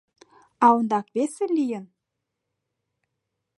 [0.65, 1.85] —А ондак весе лийын?